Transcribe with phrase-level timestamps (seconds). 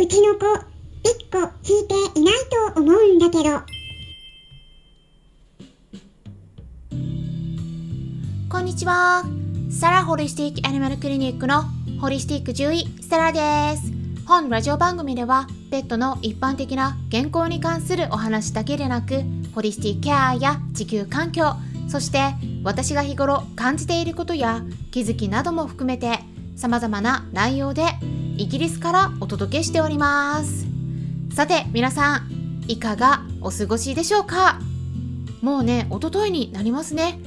[0.00, 0.46] うちの子、
[1.02, 2.34] 一個聞いていない
[2.74, 3.60] と思うんだけど。
[8.48, 9.24] こんにちは。
[9.70, 11.64] サラホリスティックアニマルクリニックの
[12.00, 13.92] ホリスティック獣医、サラです。
[14.26, 19.22] 本ラジオ番組では、ペットの一般的な健康に関するお話だけでなく、
[19.54, 21.52] ホリスティックケアや地球環境、
[21.88, 22.20] そして
[22.64, 24.62] 私が日頃感じていることや
[24.92, 26.20] 気づきなども含めて
[26.56, 27.82] 様々な内容で
[28.40, 30.64] イギリスからお届けしております。
[31.34, 34.58] さて皆さんいかがお過ごしでしょうか？
[35.42, 37.20] もうねおとといになりますね。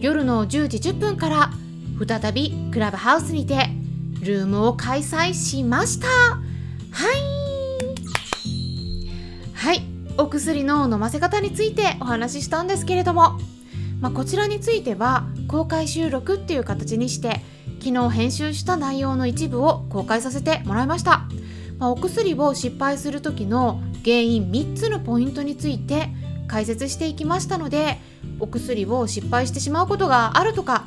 [0.00, 1.50] 夜の10時10分から
[2.06, 3.68] 再びクラブハウスにて
[4.20, 6.06] ルームを開催しました。
[6.06, 6.40] はい。
[9.52, 9.82] はい。
[10.18, 13.40] お薬の飲ませ方についてお話ししたんですけれども、
[14.00, 17.40] まあ、こちらについては公開収録っていう形にして
[17.80, 21.26] 昨日編集した内容の一部を公開させてもらいました、
[21.78, 26.08] まあ、お薬を失敗する時の原因3つのポイントについて
[26.46, 27.98] 解説していきましたので
[28.38, 30.84] お薬を失敗してしまうことがあるとか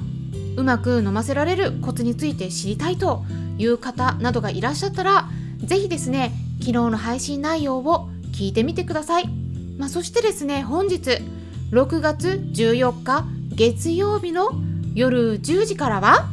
[0.56, 3.24] うまく飲ませられるコツについて知りたいと
[3.58, 9.28] いう方などがいらっしゃったら是非ですね昨日の配信内容を聞いてみてください、
[9.78, 11.20] まあ、そしてですね本日
[11.72, 14.52] 6月14日月曜日の
[14.94, 16.33] 夜10時からは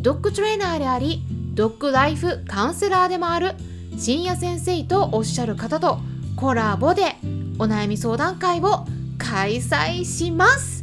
[0.00, 3.52] ドッグトレーナーでありドッグライフカウンセラーでもある
[3.98, 5.98] 深夜先生とおっしゃる方と
[6.36, 7.16] コラボで
[7.58, 8.86] お悩み相談会を
[9.18, 10.82] 開催します。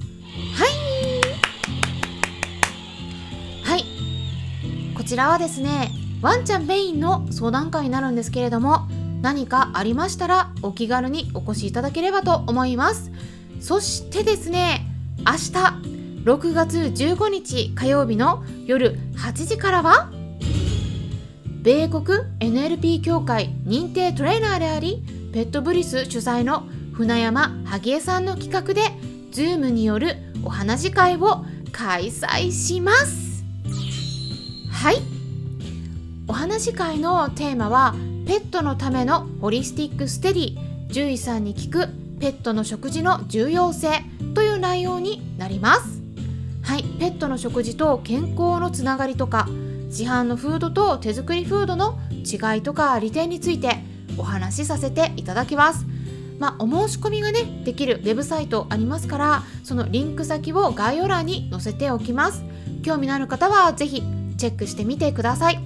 [0.53, 0.69] はい。
[3.63, 3.85] はい。
[4.95, 5.89] こちらはですね
[6.21, 8.87] ワンちゃんメインの相談会になるんですけれども
[9.23, 13.11] 何かありましたらお気軽にお越しいただければと思います。
[13.61, 14.85] そしてですね
[15.25, 15.96] 明日
[16.27, 20.11] 6月15日火曜日の夜8時からは
[21.61, 22.03] 米国
[22.41, 28.81] NLP 協会認定トレーナーでありペットブリス主催の船山萩江さんの企画で
[29.31, 33.45] Zoom によるお話し会を開催します。
[34.69, 34.97] はい。
[36.27, 37.95] お話し会のテーマは
[38.25, 40.57] ペットのためのホリスティックスタディ。
[40.89, 41.87] 獣医さんに聞く
[42.19, 44.03] ペットの食事の重要性
[44.35, 45.96] という内容になります。
[46.67, 49.47] はいペットの食事と健康のつながりとか
[49.89, 53.77] 市販のフードと手作りフードの違いとか利点について
[54.17, 55.85] お話しさせていただきます。
[56.39, 62.43] まあ、お申し込みがねできるウェブサイトありますからそのリンク先を概要欄に載せておきます。
[62.83, 64.03] 興味のある方は是非
[64.37, 65.59] チェックしてみてください。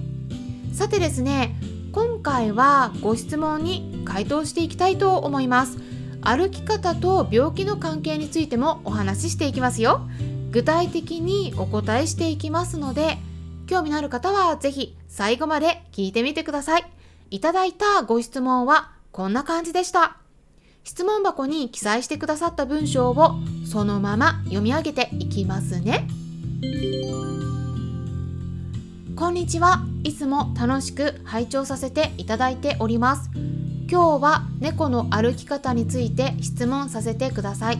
[0.72, 1.56] さてですね
[1.90, 5.78] 今回はご質問に回答していきたいと思います。
[6.20, 10.06] 歩き方と病気の関係についてもお話ししていきますよ。
[10.52, 13.16] 具体的にお答えしていきますので
[13.66, 16.84] 興味のある方は是非最後まで聞いてみてください。
[17.30, 20.18] いただいたご質問はこんな感じでした。
[20.84, 26.06] 質問箱に記載してくださった文章をそのまま読み上げていきますね。
[29.16, 29.82] こんにちは。
[30.04, 33.30] いつも楽しく拝聴させていただいております。
[33.90, 37.78] 今日は猫の歩き方について質問させてください。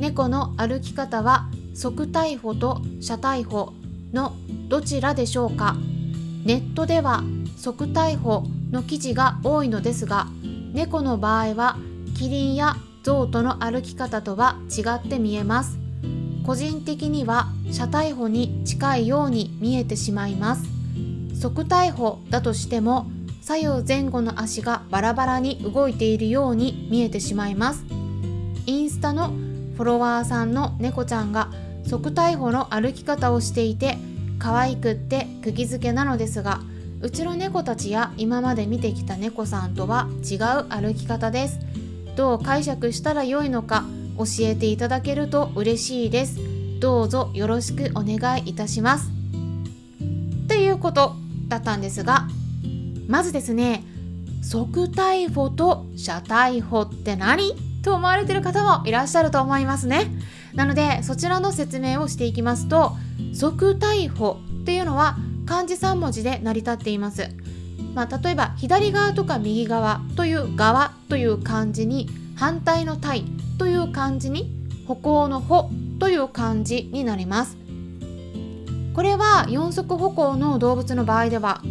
[0.00, 3.72] 猫の歩き方は側逮捕と車逮捕
[4.12, 4.34] の
[4.68, 5.76] どちらでしょうか？
[6.44, 7.22] ネットでは
[7.56, 10.26] 側逮捕の記事が多いのですが
[10.72, 11.76] 猫の場合は
[12.16, 15.78] キリンやゾウとの歩き方とは違って見えます。
[16.46, 20.64] 個人的には車逮捕に近いように見えてしまいます。
[21.40, 23.06] 側逮捕だとしても
[23.40, 27.84] 左右前後の足がバラバラに動いているように見えてしまいます。
[28.66, 29.32] インスタの
[29.80, 31.50] フォロワーさんの猫ちゃんが
[31.86, 33.96] 側逮捕の歩き方をしていて
[34.38, 36.60] 可愛くって釘付けなのですが
[37.00, 41.60] うちの猫たちや今まで見てきた猫さんとは違う歩き方です。
[42.14, 43.84] どう解釈したらよいのか
[44.18, 46.36] 教えていただけると嬉しいです。
[46.78, 49.10] どうぞよろしくお願いいたします。
[50.46, 51.14] ということ
[51.48, 52.28] だったんですが
[53.08, 53.82] まずですね
[54.42, 57.69] 側逮捕と車逮捕って何？
[57.82, 60.10] と思われてる方もいらっしゃると思いますね。
[60.54, 62.96] なのでそちらの説明をしていきますと
[63.32, 65.16] 即逮捕っていうのは
[65.46, 67.28] 漢字3文字で成り立っています
[67.94, 73.24] まあ、例えば左側とか右側という側という漢字に反対の対
[73.58, 74.50] という漢字に
[74.86, 77.56] 歩行の歩という漢字になります
[78.94, 81.62] これは四足歩行の動物の場合では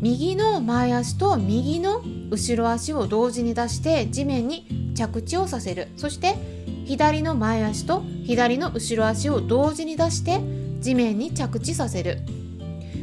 [0.00, 5.88] 右の前足と右の後ろ足を同時に出して地面に着地をさせる。
[5.96, 6.36] そして
[6.84, 10.40] 左の前足と左の後ろ足を同時に出して
[10.80, 12.20] 地面に着地させる。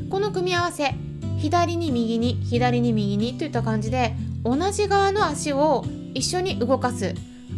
[0.10, 0.96] この組み合わせ
[1.38, 7.14] 左に右に左に右にといった感じで同じ側の足を一緒に動かす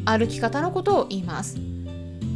[0.05, 1.57] 歩き方のことを言います。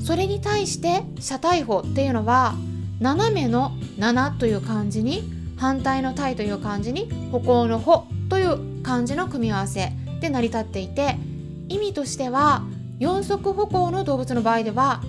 [0.04, 2.56] それに対して車体歩っていうのは
[3.00, 5.24] 斜めの7という漢字に
[5.58, 9.92] 反対の体という漢字に歩行の歩という漢字の組み合わせ
[10.22, 11.18] で成り立っていて
[11.68, 12.64] 意味としては
[12.98, 15.02] 四足歩行の動物の場合では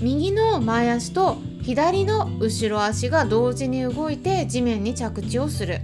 [0.00, 5.82] 右の前足と左の後ろ足が同時に動いて地面に着地をする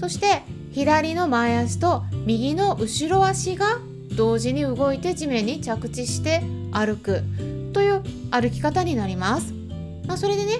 [0.00, 0.42] そして
[0.72, 3.78] 左の前足と右の後ろ足が
[4.16, 6.42] 同時に動いて地面に着地して
[6.72, 7.22] 歩く
[7.72, 9.54] という歩き方になります。
[10.08, 10.54] まあ、それでね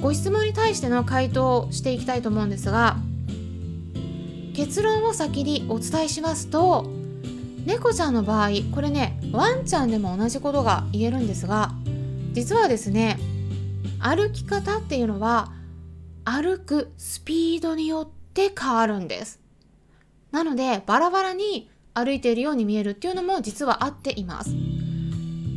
[0.00, 2.96] ご質問に対しての回答をしていきたいと思うんですが
[4.54, 6.90] 結論を先にお伝えしますと
[7.64, 11.72] 猫ちゃんの場合これねワンちゃんでも同じことが言えるんですが
[12.32, 13.18] 実はですね
[14.00, 15.52] 歩き方っていうのは
[16.24, 19.40] 歩くスピードによって変わるんです。
[20.30, 24.50] なのでバラバラに歩いているように見えるっていうのも実はあっています。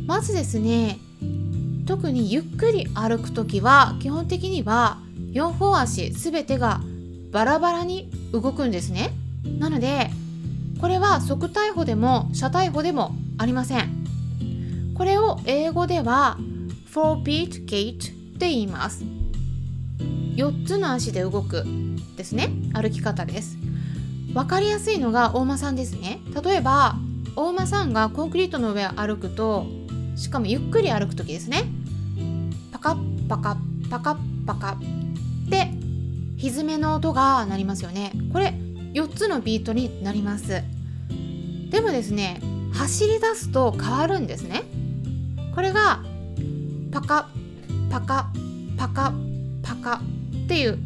[0.06, 0.98] まずですね
[1.86, 4.98] 特にゆっくり歩く時は基本的には
[5.32, 6.80] 4本足全てが
[7.36, 9.12] バラバラに動くんですね。
[9.58, 10.08] なので
[10.80, 14.94] これは側体歩でも車体歩でもありません。
[14.94, 16.38] これを英語では
[16.94, 19.04] 4 beat gait って言います。
[20.36, 21.66] 4つの足で動く
[22.16, 22.48] ですね。
[22.72, 23.58] 歩き方です。
[24.32, 26.20] 分かりやすいのが大間さんですね。
[26.42, 26.96] 例えば
[27.36, 29.66] 大間さんがコンクリートの上を歩くと
[30.16, 31.64] しかもゆっくり歩く時ですね。
[32.72, 34.16] パカッパカッパカッ
[34.46, 35.75] パカッで
[36.64, 38.12] めの音が鳴りますよね。
[38.32, 38.54] これ
[38.92, 40.62] 4つのビートになります。
[41.70, 42.40] でもですね
[42.72, 44.62] 走り出すと変わるんですね。
[45.54, 46.02] これが
[46.92, 47.28] パカ
[47.90, 48.30] パカ
[48.76, 49.12] パカ
[49.62, 50.00] パカ
[50.44, 50.78] っていう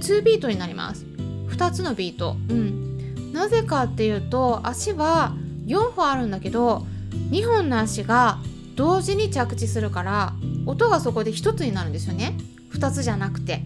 [0.00, 1.04] 2ビートになります。
[1.48, 2.36] 2つのビート。
[2.48, 3.32] うん。
[3.32, 5.34] なぜかっていうと足は
[5.66, 6.86] 4本あるんだけど
[7.30, 8.38] 2本の足が
[8.74, 10.32] 同時に着地するから
[10.66, 12.36] 音がそこで1つになるんですよね。
[12.72, 13.62] 2つじゃなくて。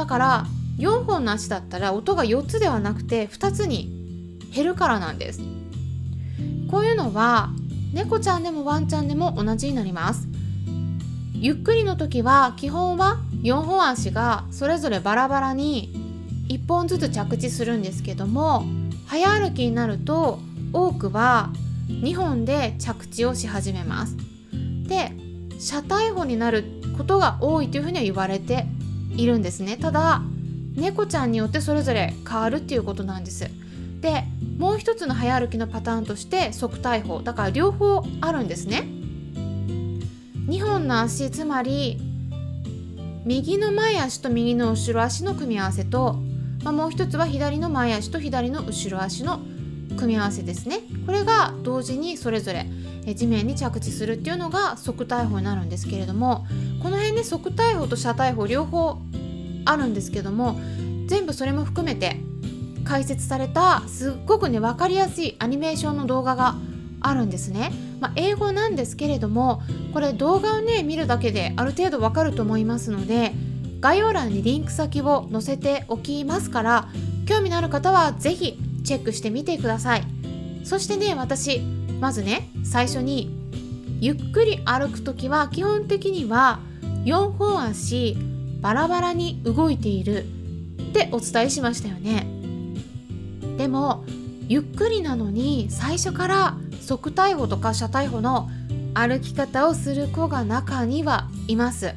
[0.00, 0.46] だから
[0.78, 5.42] 4本の足だったら音が4つではなくて2つに減るからなんです。
[6.70, 7.50] こういうのは
[7.92, 10.26] 猫ちゃんでもワンちゃんでも同じになります。
[11.34, 15.92] ゆっくりの時は基本は4本足がそれぞれバラバラに
[16.48, 18.64] 1本ずつ着地するんですけども
[19.06, 20.38] 早歩きになると
[20.72, 21.50] 多くは
[21.88, 24.16] 2本で着地をし始めます。
[24.88, 25.12] で
[25.58, 26.64] 車体歩になる
[26.96, 28.64] ことが多いというふうには言われて
[29.22, 29.76] いるんですね。
[29.76, 30.22] ただ
[30.74, 33.48] 猫ちゃんによってそれぞれ変わるっていうことなんです。
[34.00, 34.24] で
[34.58, 38.88] もう一つの早歩きのパターンとして側体歩だから両方あるんですね。
[40.48, 41.98] 2本の足つまり
[43.24, 46.16] 右の前足と右の後ろ足の組み合わせと、
[46.64, 49.40] まあ、もう一つは左の前足と左の後ろ足の
[49.96, 50.80] 組み合わせですね。
[51.04, 52.66] これが同時にそれぞれ
[53.14, 56.46] 地面に着地するっていうのが側体歩になるんですけれども
[56.82, 58.98] この辺で側体歩と車体歩両方
[59.64, 60.60] あるんですけども
[61.06, 62.16] 全部それも含めて
[62.84, 66.56] 解説されたすっごくね分かりやすいアニメーションの動画が
[67.00, 69.62] あるんですね、まあ、英語なんですけれども
[69.92, 73.32] これ動画をね見るだけである程度わかると思いますので
[73.80, 76.88] 概要欄にリンク先を載せておきますから
[77.26, 80.20] 興味のある方は是非チェックしてみてください。
[80.64, 81.60] そしてね私
[82.00, 83.30] まずね最初に
[84.00, 86.60] ゆっくり歩く時は基本的には
[87.04, 88.16] 4本足
[88.60, 92.26] バラバラに動いているってお伝えしましたよね。
[93.58, 94.04] でも
[94.48, 98.48] ゆっくりなのに最初から側体歩とか車体歩の
[98.94, 101.94] 歩き方をする子が中にはいます。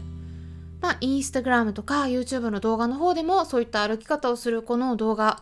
[0.81, 5.41] まあインスタグラムとか YouTube の動画の方でもそういった歩き方をする子の動画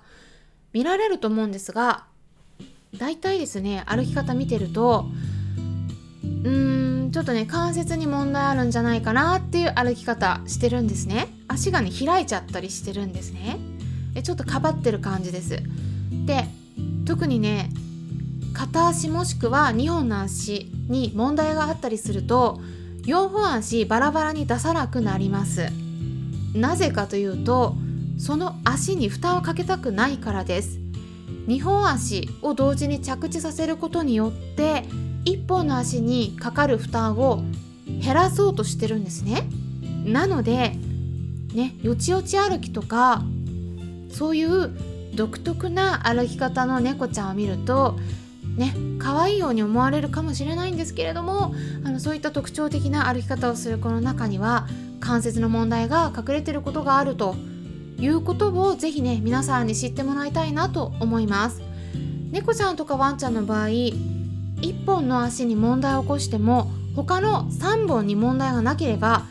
[0.73, 2.05] 見られると思うんですが
[2.97, 5.05] 大体ですね歩き方見てると
[6.23, 11.27] うーんちょっとね関節に問題あるんじゃないかなっていう歩き方してるんですね。
[11.47, 13.57] 足がね開いちゃったりしてるんですね。
[14.13, 15.61] でちょっとかばってる感じです。
[16.25, 16.47] で
[17.05, 17.69] 特にね
[18.53, 22.59] 片足もしくは2本の足に問題があったりすると
[23.03, 25.69] 4本足バラバラに出さなくなります。
[26.53, 27.75] なぜかというと
[28.17, 30.80] その足に負担をかけたくないからです。
[31.47, 34.85] 2本足を同時に着地させることによって
[35.25, 37.43] 1本の足にかかる負担を
[37.85, 39.47] 減らそうとしてるんですね。
[40.05, 40.75] なので
[41.53, 43.23] ねよちよち歩きとか
[44.09, 44.71] そういう
[45.15, 47.97] 独特な歩き方の猫ちゃんを見ると
[48.55, 54.67] ね可愛いように思われるかもしれないんですけれどもあのそういった特徴的な歩き方をする子の中には
[54.99, 57.35] 関節の問題が隠れてることがあると
[58.01, 61.61] いうことをぜひね皆さんに知ってもらいたいなと思います。
[62.31, 69.25] 猫ちゃんとかワンちゃんの場合1本の足に問題を起こしても他の3本に問題がなければ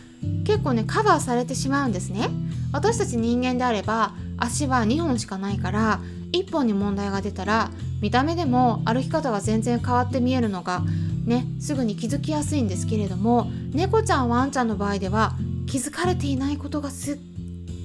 [0.44, 2.28] 結構ねカバーされてしまうんですね。
[2.72, 6.00] 私たち人間であれば足は2本しかないから
[6.32, 10.82] 1本に問題が出たら見た目でも歩き方が全然変わって見えるのが
[11.24, 15.36] ねすぐに気づきやすいんですけれども猫ちゃんワンちゃんの場合では
[15.66, 17.18] 気づかれていないことがすっ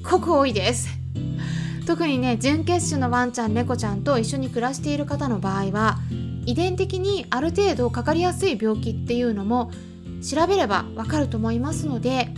[0.09, 0.87] ごく多いです。
[1.85, 5.99] 特にね準血種のワンちゃん猫ちゃんと一緒に暮らしている方の場合は
[6.45, 9.71] 遺伝的にある程度かかりやすい病気っていうのも
[10.27, 12.29] 調べればわかると思いますので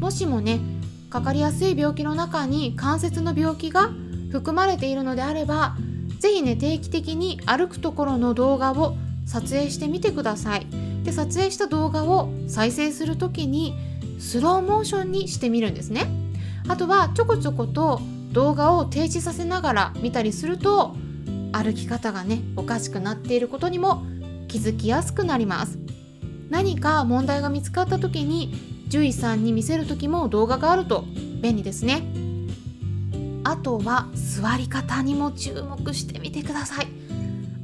[0.00, 0.60] もしもね
[1.08, 3.90] かかりやすい病気の中に関節の病気が
[4.30, 5.76] 含まれているのであれば
[6.18, 8.96] 是非ね定期的に歩くところの動画を
[9.26, 10.66] 撮影してみてください。
[11.04, 13.74] で撮影した動画を再生する時に
[14.18, 16.19] スローモーションにしてみるんですね。
[16.70, 18.00] あとはちょこちょこと
[18.30, 20.94] 動画を停止させながら見たりすると
[21.50, 24.04] 歩き方がねおかしくなっていることにも
[24.46, 25.80] 気づきやすくなります。
[26.48, 31.06] 何か問題が見つかった時に獣医さんに見せる時も動画があると
[31.42, 32.04] 便利ですね。
[33.42, 36.86] あとは座り方にも注目してみてください。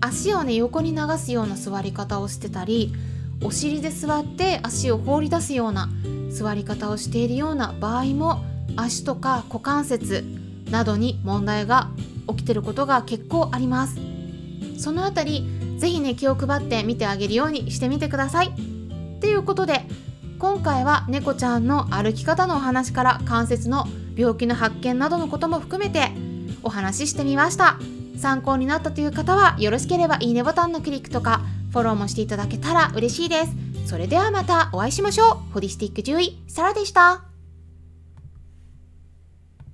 [0.01, 2.93] 足をね横に流すような座り方をしてたり
[3.41, 5.91] お尻で座って足を放り出すような
[6.29, 10.25] 座り方をしているような場合も足とか股関節
[10.71, 11.91] などに問題が
[12.29, 13.99] 起きてることが結構あります。
[14.79, 15.47] そのあたり
[15.79, 18.53] 是非ね気を配って見てあげるようにしてみてください。
[19.21, 19.83] ということで
[20.39, 26.11] 今回は猫ちゃんの歩き方のお話から関節の病気の発見などのことも含めて
[26.63, 27.79] お話ししてみました。
[28.19, 33.53] 参考になったという方はよろしければいいねボタンのクリックとかフォローもしていただけたら嬉しいです。
[33.87, 35.53] それではまたお会いしましょう。
[35.53, 37.36] ホリスティック獣医サラでした。